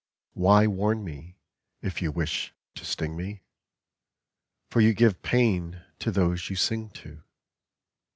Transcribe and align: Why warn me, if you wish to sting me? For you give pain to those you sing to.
Why 0.33 0.65
warn 0.65 1.03
me, 1.03 1.37
if 1.83 2.01
you 2.01 2.11
wish 2.11 2.55
to 2.73 2.85
sting 2.85 3.15
me? 3.15 3.43
For 4.67 4.81
you 4.81 4.95
give 4.95 5.21
pain 5.21 5.83
to 5.99 6.09
those 6.09 6.49
you 6.49 6.55
sing 6.55 6.89
to. 7.05 7.21